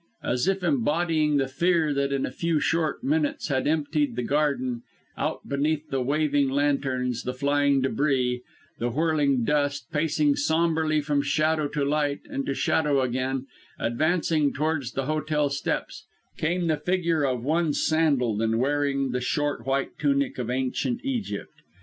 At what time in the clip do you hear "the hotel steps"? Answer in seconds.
14.93-16.07